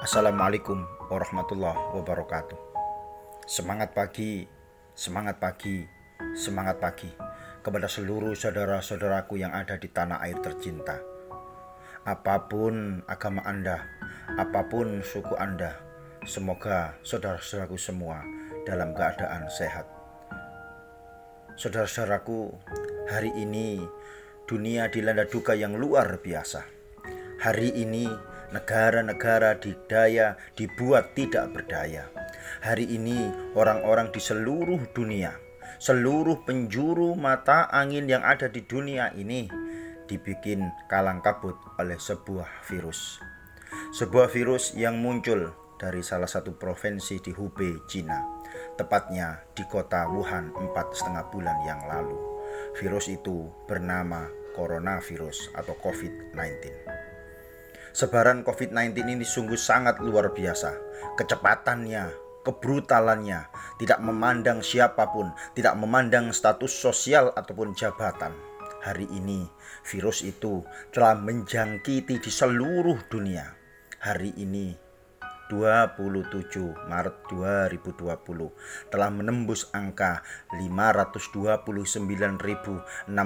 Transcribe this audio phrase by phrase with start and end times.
[0.00, 0.80] Assalamualaikum
[1.12, 2.56] warahmatullahi wabarakatuh.
[3.44, 4.48] Semangat pagi,
[4.96, 5.84] semangat pagi,
[6.32, 7.12] semangat pagi
[7.60, 10.96] kepada seluruh saudara-saudaraku yang ada di tanah air tercinta.
[12.08, 13.84] Apa pun agama Anda,
[14.40, 15.76] apa pun suku Anda,
[16.24, 18.24] semoga saudara-saudaraku semua
[18.64, 19.84] dalam keadaan sehat.
[21.60, 22.56] Saudara-saudaraku,
[23.04, 23.84] hari ini
[24.48, 26.64] dunia dilanda duka yang luar biasa.
[27.44, 28.08] Hari ini
[28.50, 32.10] negara-negara didaya dibuat tidak berdaya.
[32.60, 35.34] Hari ini orang-orang di seluruh dunia,
[35.78, 39.46] seluruh penjuru mata angin yang ada di dunia ini
[40.10, 43.22] dibikin kalang kabut oleh sebuah virus.
[43.94, 48.18] Sebuah virus yang muncul dari salah satu provinsi di Hubei, Cina,
[48.74, 52.18] tepatnya di kota Wuhan empat setengah bulan yang lalu.
[52.74, 54.26] Virus itu bernama
[54.58, 57.09] coronavirus atau COVID-19.
[57.90, 60.78] Sebaran COVID-19 ini sungguh sangat luar biasa.
[61.18, 62.14] Kecepatannya,
[62.46, 63.50] kebrutalannya,
[63.82, 68.30] tidak memandang siapa pun, tidak memandang status sosial ataupun jabatan.
[68.80, 69.44] Hari ini,
[69.84, 73.44] virus itu telah menjangkiti di seluruh dunia.
[74.00, 74.72] Hari ini,
[75.50, 78.06] 27 Maret 2020
[78.94, 80.22] telah menembus angka
[80.54, 83.18] 529.614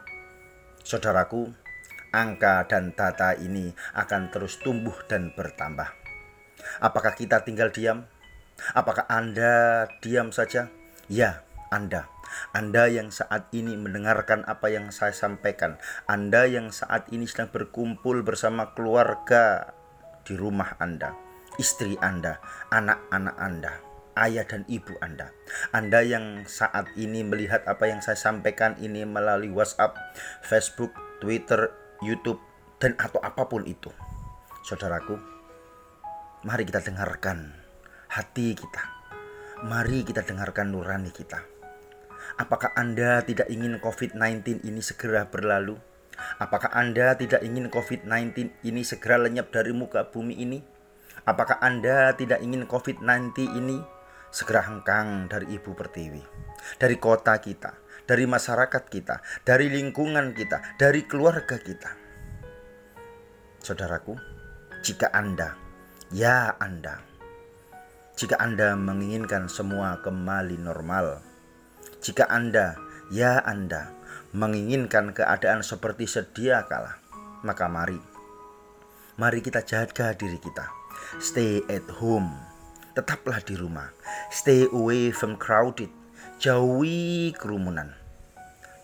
[0.87, 1.51] Saudaraku,
[2.15, 6.03] angka dan data ini akan terus tumbuh dan bertambah.
[6.83, 8.07] Apakah kita tinggal diam?
[8.73, 10.71] Apakah Anda diam saja?
[11.11, 12.09] Ya, Anda
[12.55, 18.27] anda yang saat ini mendengarkan apa yang saya sampaikan, Anda yang saat ini sedang berkumpul
[18.27, 19.75] bersama keluarga
[20.27, 21.15] di rumah Anda,
[21.61, 22.41] istri Anda,
[22.73, 23.73] anak-anak Anda,
[24.19, 25.31] ayah dan ibu Anda.
[25.71, 29.95] Anda yang saat ini melihat apa yang saya sampaikan ini melalui WhatsApp,
[30.43, 31.71] Facebook, Twitter,
[32.03, 32.41] YouTube,
[32.83, 33.93] dan atau apa pun itu.
[34.65, 35.34] Saudaraku,
[36.44, 37.50] mari kita dengarkan
[38.12, 38.93] hati kita.
[39.65, 41.55] Mari kita dengarkan nurani kita
[42.34, 45.78] Apakah Anda tidak ingin COVID-19 ini segera berlalu?
[46.43, 50.59] Apakah Anda tidak ingin COVID-19 ini segera lenyap dari muka bumi ini?
[51.31, 53.78] Apakah Anda tidak ingin COVID-19 ini
[54.34, 56.22] segera hengkang dari Ibu Pertiwi,
[56.75, 61.94] dari kota kita, dari masyarakat kita, dari lingkungan kita, dari keluarga kita?
[63.62, 64.19] Saudaraku,
[64.83, 65.54] jika Anda,
[66.12, 67.00] ya Anda,
[68.19, 71.25] jika Anda menginginkan semua kembali normal,
[72.04, 72.76] jika Anda,
[73.09, 73.94] ya Anda,
[74.34, 76.98] menginginkan keadaan seperti sedia kala,
[77.47, 77.97] maka mari,
[79.16, 80.66] mari kita jaga diri kita.
[81.22, 82.34] Stay at home,
[82.98, 83.94] tetaplah di rumah.
[84.34, 85.91] Stay away from crowded,
[86.42, 87.94] jauhi kerumunan.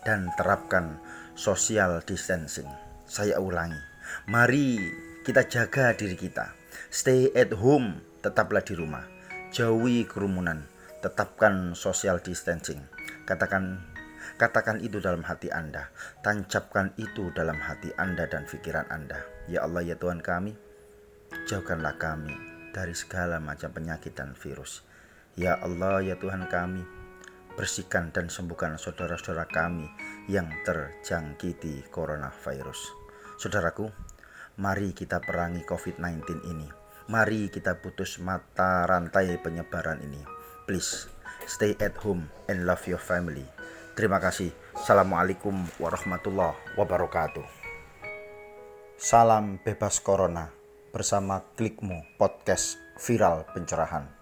[0.01, 0.97] Dan terapkan
[1.37, 2.67] social distancing.
[3.05, 3.77] Saya ulangi,
[4.25, 4.81] mari
[5.21, 6.60] kita jaga diri kita.
[6.93, 9.05] Stay at home, tetaplah di rumah.
[9.51, 10.63] Jauhi kerumunan,
[11.03, 12.79] tetapkan social distancing
[13.31, 13.79] Katakan
[14.35, 15.93] katakan itu dalam hati Anda.
[16.25, 19.23] Tancapkan itu dalam hati Anda dan pikiran Anda.
[19.47, 20.57] Ya Allah ya Tuhan kami,
[21.47, 22.35] jauhkanlah kami
[22.75, 24.83] dari segala macam penyakit dan virus.
[25.39, 26.83] Ya Allah ya Tuhan kami,
[27.55, 29.87] bersihkan dan sembuhkan saudara-saudara kami
[30.27, 32.91] yang terjangkiti coronavirus.
[33.39, 33.87] Saudaraku,
[34.61, 36.69] mari kita perangi COVID-19 ini.
[37.09, 40.21] Mari kita putus mata rantai penyebaran ini.
[40.69, 41.09] Please
[41.49, 43.43] stay at home and love your family.
[43.97, 44.53] Terima kasih.
[44.77, 47.43] Assalamualaikum warahmatullahi wabarakatuh.
[49.01, 50.53] Salam bebas corona
[50.93, 54.20] bersama Klikmu Podcast Viral Pencerahan.